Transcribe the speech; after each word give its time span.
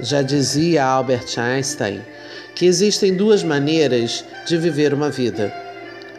Já 0.00 0.22
dizia 0.22 0.84
Albert 0.84 1.38
Einstein 1.38 2.02
que 2.54 2.66
existem 2.66 3.16
duas 3.16 3.42
maneiras 3.42 4.24
de 4.46 4.56
viver 4.56 4.94
uma 4.94 5.10
vida. 5.10 5.52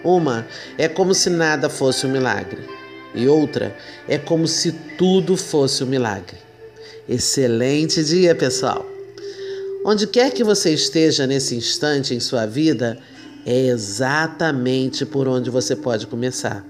Uma 0.03 0.45
é 0.77 0.87
como 0.87 1.13
se 1.13 1.29
nada 1.29 1.69
fosse 1.69 2.05
um 2.05 2.11
milagre, 2.11 2.59
e 3.13 3.27
outra 3.27 3.75
é 4.07 4.17
como 4.17 4.47
se 4.47 4.71
tudo 4.97 5.37
fosse 5.37 5.83
um 5.83 5.87
milagre. 5.87 6.37
Excelente 7.07 8.03
dia, 8.03 8.35
pessoal! 8.35 8.85
Onde 9.83 10.07
quer 10.07 10.31
que 10.31 10.43
você 10.43 10.73
esteja 10.73 11.25
nesse 11.25 11.55
instante 11.55 12.13
em 12.13 12.19
sua 12.19 12.45
vida, 12.45 12.97
é 13.45 13.67
exatamente 13.67 15.05
por 15.05 15.27
onde 15.27 15.49
você 15.49 15.75
pode 15.75 16.07
começar. 16.07 16.65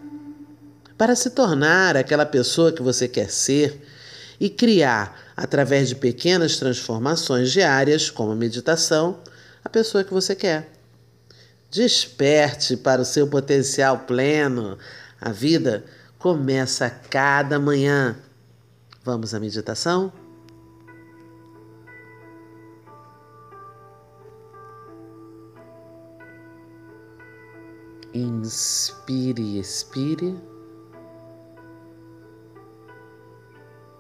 Para 0.98 1.16
se 1.16 1.30
tornar 1.30 1.96
aquela 1.98 2.26
pessoa 2.26 2.72
que 2.72 2.82
você 2.82 3.08
quer 3.08 3.30
ser 3.30 3.82
e 4.40 4.50
criar, 4.50 5.25
através 5.36 5.90
de 5.90 5.96
pequenas 5.96 6.58
transformações 6.58 7.52
diárias, 7.52 8.10
como 8.10 8.32
a 8.32 8.36
meditação, 8.36 9.20
a 9.64 9.70
pessoa 9.70 10.04
que 10.04 10.14
você 10.14 10.36
quer. 10.36 10.72
Desperte 11.70 12.78
para 12.78 13.02
o 13.02 13.06
seu 13.06 13.28
potencial 13.28 14.00
pleno. 14.00 14.78
A 15.20 15.32
vida 15.32 15.84
começa 16.18 16.90
cada 16.90 17.60
manhã. 17.60 18.18
Vamos 19.04 19.34
à 19.34 19.40
meditação? 19.40 20.12
Inspire, 28.14 29.60
expire. 29.60 30.55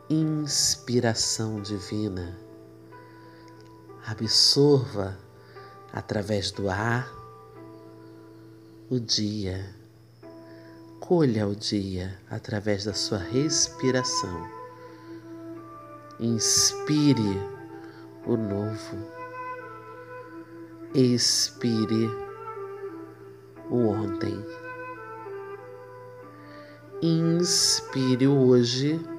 Inspiração 0.07 1.59
divina. 1.63 2.37
Absorva 4.05 5.17
através 5.91 6.51
do 6.51 6.69
ar 6.69 7.11
o 8.87 8.99
dia. 8.99 9.65
Colha 10.99 11.47
o 11.47 11.55
dia 11.55 12.19
através 12.29 12.85
da 12.85 12.93
sua 12.93 13.17
respiração. 13.17 14.47
Inspire 16.19 17.41
o 18.27 18.37
novo. 18.37 18.97
Expire 20.93 22.11
o 23.71 23.87
ontem. 23.87 24.45
Inspire 27.01 28.27
o 28.27 28.49
hoje. 28.49 29.14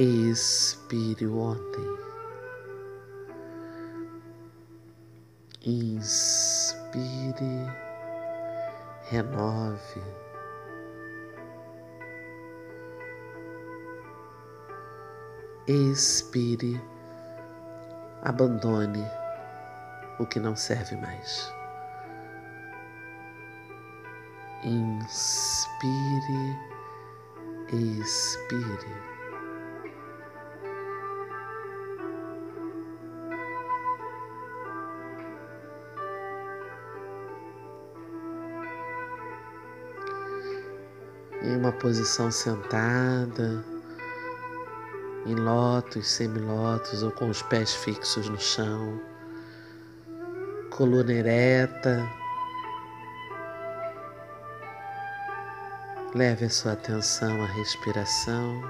Expire 0.00 1.26
ontem. 1.26 1.84
Inspire, 5.66 7.36
renove. 9.10 10.02
Expire, 15.68 16.80
abandone 18.22 19.04
o 20.18 20.24
que 20.24 20.40
não 20.40 20.56
serve 20.56 20.96
mais. 20.96 21.52
Inspire, 24.64 26.56
expire. 27.70 29.09
Em 41.42 41.56
uma 41.56 41.72
posição 41.72 42.30
sentada, 42.30 43.64
em 45.26 45.34
lótus, 45.34 46.06
semilótus 46.08 47.02
ou 47.02 47.10
com 47.10 47.28
os 47.28 47.42
pés 47.42 47.74
fixos 47.74 48.28
no 48.28 48.38
chão, 48.38 49.00
coluna 50.70 51.12
ereta. 51.12 52.08
Leve 56.14 56.46
a 56.46 56.50
sua 56.50 56.72
atenção 56.72 57.42
à 57.42 57.46
respiração, 57.46 58.62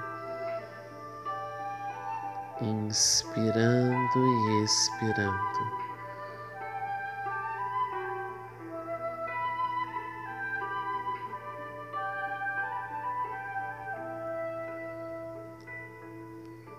inspirando 2.61 4.19
e 4.19 4.63
expirando. 4.63 5.90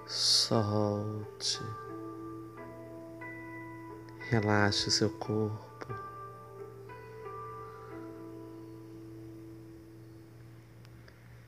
Solte. 0.06 1.60
Relaxe 4.28 4.88
o 4.88 4.90
seu 4.90 5.10
corpo. 5.10 5.62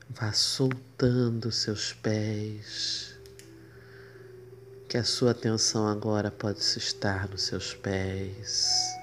Vá 0.09 0.31
soltando 0.31 1.51
seus 1.51 1.93
pés. 1.93 3.19
Que 4.87 4.97
a 4.97 5.03
sua 5.03 5.31
atenção 5.31 5.87
agora 5.87 6.31
pode 6.31 6.63
se 6.63 6.79
estar 6.79 7.27
nos 7.27 7.43
seus 7.43 7.73
pés. 7.73 8.95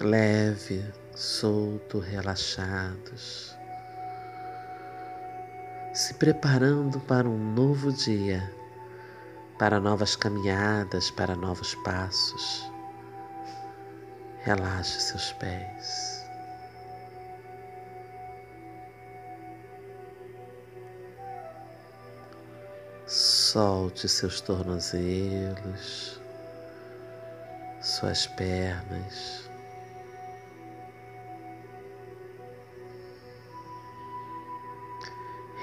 Leve 0.00 1.01
solto, 1.14 1.98
relaxados, 1.98 3.56
se 5.92 6.14
preparando 6.14 6.98
para 7.00 7.28
um 7.28 7.52
novo 7.54 7.92
dia, 7.92 8.50
para 9.58 9.78
novas 9.78 10.16
caminhadas, 10.16 11.10
para 11.10 11.36
novos 11.36 11.74
passos. 11.84 12.70
Relaxe 14.44 15.00
seus 15.00 15.32
pés. 15.34 16.26
Solte 23.06 24.08
seus 24.08 24.40
tornozelos, 24.40 26.20
suas 27.82 28.26
pernas. 28.26 29.51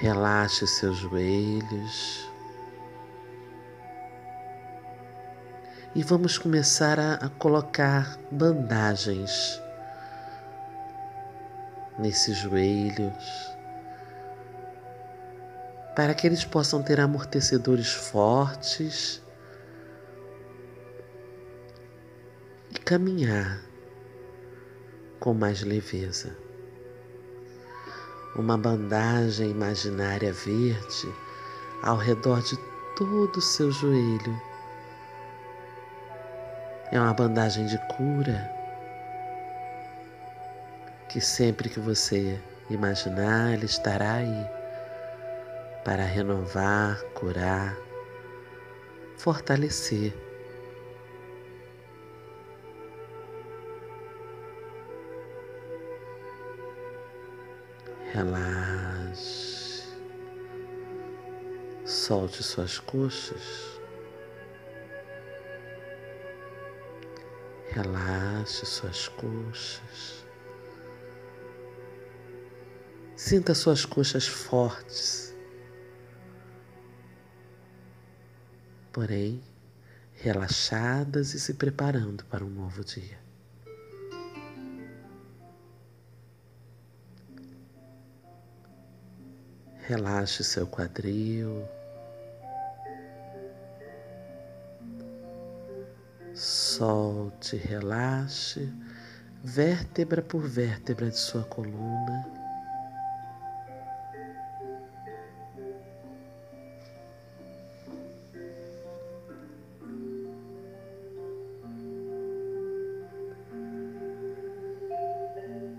Relaxe 0.00 0.66
seus 0.66 0.96
joelhos. 0.96 2.26
E 5.94 6.02
vamos 6.02 6.38
começar 6.38 6.98
a, 6.98 7.14
a 7.16 7.28
colocar 7.28 8.18
bandagens 8.30 9.60
nesses 11.98 12.38
joelhos, 12.38 13.54
para 15.94 16.14
que 16.14 16.26
eles 16.26 16.46
possam 16.46 16.82
ter 16.82 16.98
amortecedores 16.98 17.92
fortes 17.92 19.22
e 22.70 22.78
caminhar 22.78 23.60
com 25.18 25.34
mais 25.34 25.60
leveza 25.60 26.34
uma 28.34 28.56
bandagem 28.56 29.50
imaginária 29.50 30.32
verde 30.32 31.12
ao 31.82 31.96
redor 31.96 32.40
de 32.42 32.56
todo 32.96 33.36
o 33.36 33.42
seu 33.42 33.70
joelho. 33.72 34.40
É 36.92 37.00
uma 37.00 37.14
bandagem 37.14 37.66
de 37.66 37.78
cura 37.96 38.50
que 41.08 41.20
sempre 41.20 41.68
que 41.68 41.80
você 41.80 42.40
imaginar, 42.68 43.52
ele 43.52 43.66
estará 43.66 44.14
aí 44.14 44.46
para 45.84 46.04
renovar, 46.04 47.00
curar, 47.14 47.76
fortalecer 49.16 50.14
Relaxe. 58.12 59.84
Solte 61.84 62.42
suas 62.42 62.80
coxas. 62.80 63.80
Relaxe 67.68 68.66
suas 68.66 69.06
coxas. 69.06 70.26
Sinta 73.14 73.54
suas 73.54 73.84
coxas 73.84 74.26
fortes, 74.26 75.32
porém 78.92 79.40
relaxadas 80.14 81.32
e 81.34 81.38
se 81.38 81.54
preparando 81.54 82.24
para 82.24 82.44
um 82.44 82.50
novo 82.50 82.82
dia. 82.82 83.29
Relaxe 89.90 90.44
seu 90.44 90.68
quadril. 90.68 91.68
Solte, 96.32 97.56
relaxe, 97.56 98.72
vértebra 99.42 100.22
por 100.22 100.46
vértebra 100.46 101.10
de 101.10 101.18
sua 101.18 101.42
coluna. 101.42 102.24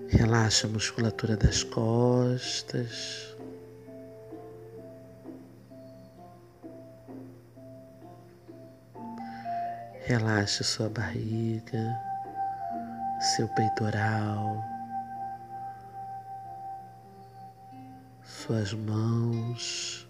Relaxa 0.10 0.68
a 0.68 0.70
musculatura 0.70 1.38
das 1.38 1.64
costas. 1.64 3.31
Relaxe 10.12 10.62
sua 10.62 10.90
barriga, 10.90 11.98
seu 13.22 13.48
peitoral, 13.48 14.62
suas 18.22 18.74
mãos, 18.74 20.06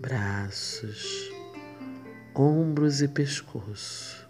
braços, 0.00 1.32
ombros 2.34 3.00
e 3.00 3.08
pescoço. 3.08 4.28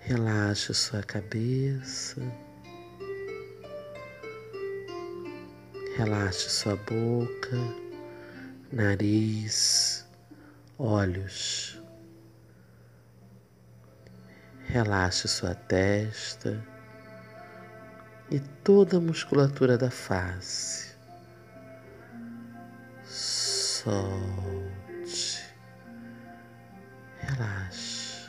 Relaxe 0.00 0.74
sua 0.74 1.02
cabeça. 1.02 2.20
Relaxe 6.04 6.50
sua 6.50 6.76
boca, 6.76 7.56
nariz, 8.70 10.06
olhos. 10.78 11.80
Relaxe 14.66 15.26
sua 15.26 15.54
testa 15.54 16.62
e 18.30 18.38
toda 18.38 18.98
a 18.98 19.00
musculatura 19.00 19.78
da 19.78 19.90
face. 19.90 20.94
Solte. 23.06 23.94
Relaxe. 27.18 28.28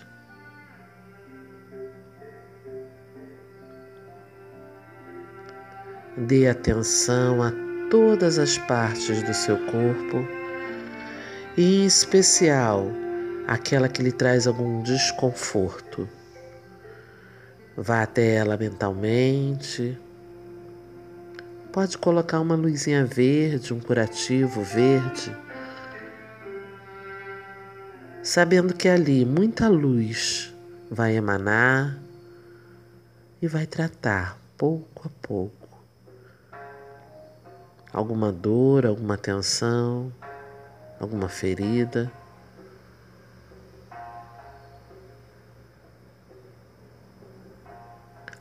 Dê 6.16 6.48
atenção 6.48 7.44
a 7.44 7.64
todas 7.90 8.40
as 8.40 8.58
partes 8.58 9.22
do 9.24 9.34
seu 9.34 9.58
corpo 9.66 10.28
e, 11.58 11.84
em 11.84 11.86
especial, 11.86 12.88
aquela 13.48 13.88
que 13.88 14.02
lhe 14.02 14.12
traz 14.12 14.48
algum 14.48 14.82
desconforto. 14.82 16.08
Vá 17.78 18.04
até 18.04 18.36
ela 18.36 18.58
mentalmente. 18.58 19.98
Pode 21.72 21.98
colocar 21.98 22.40
uma 22.40 22.56
luzinha 22.56 23.06
verde, 23.06 23.74
um 23.74 23.80
curativo 23.80 24.64
verde, 24.64 25.36
sabendo 28.24 28.74
que 28.74 28.88
ali 28.88 29.26
muita 29.26 29.68
luz 29.68 30.54
vai 30.90 31.16
emanar 31.16 31.98
e 33.42 33.48
vai 33.48 33.66
tratar 33.66 34.40
pouco 34.58 35.08
a 35.08 35.28
pouco 35.28 35.64
alguma 37.95 38.30
dor, 38.30 38.86
alguma 38.86 39.18
tensão, 39.18 40.12
alguma 41.00 41.30
ferida. 41.30 42.12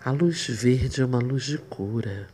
A 0.05 0.11
luz 0.11 0.49
verde 0.49 1.03
é 1.03 1.05
uma 1.05 1.21
luz 1.21 1.45
de 1.45 1.57
cura. 1.57 2.27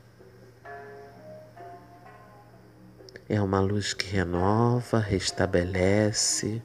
É 3.28 3.40
uma 3.40 3.60
luz 3.60 3.92
que 3.92 4.06
renova, 4.06 4.98
restabelece, 4.98 6.62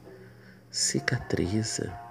cicatriza. 0.72 2.05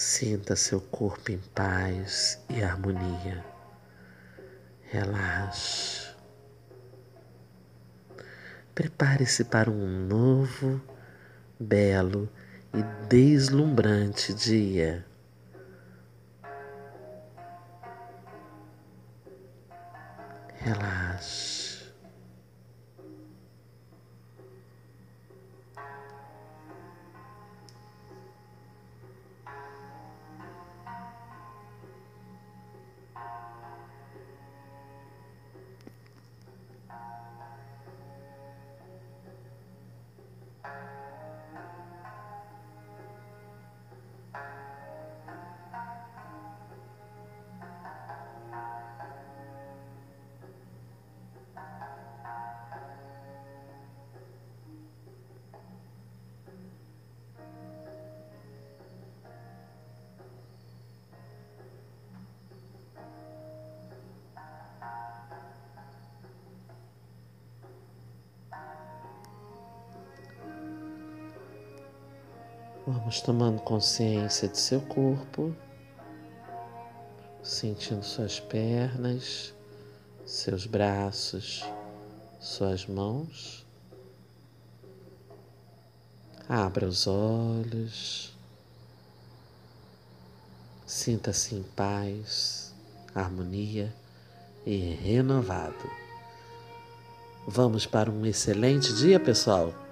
Sinta 0.00 0.54
seu 0.54 0.80
corpo 0.80 1.32
em 1.32 1.38
paz 1.56 2.40
e 2.48 2.62
harmonia. 2.62 3.44
Relaxe. 4.84 6.14
Prepare-se 8.72 9.42
para 9.42 9.68
um 9.68 10.06
novo, 10.06 10.80
belo 11.58 12.30
e 12.72 12.80
deslumbrante 13.08 14.32
dia. 14.32 15.04
Relaxe. 20.58 21.57
Vamos 72.90 73.20
tomando 73.20 73.60
consciência 73.60 74.48
de 74.48 74.56
seu 74.56 74.80
corpo, 74.80 75.54
sentindo 77.42 78.02
suas 78.02 78.40
pernas, 78.40 79.52
seus 80.24 80.64
braços, 80.64 81.62
suas 82.40 82.86
mãos. 82.86 83.66
Abra 86.48 86.88
os 86.88 87.06
olhos, 87.06 88.34
sinta-se 90.86 91.56
em 91.56 91.62
paz, 91.62 92.72
harmonia 93.14 93.94
e 94.64 94.94
renovado. 94.94 95.90
Vamos 97.46 97.84
para 97.84 98.10
um 98.10 98.24
excelente 98.24 98.94
dia, 98.94 99.20
pessoal! 99.20 99.87